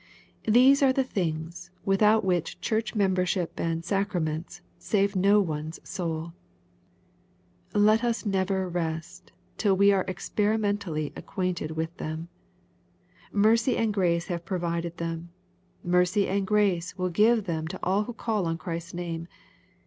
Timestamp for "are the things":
0.81-1.69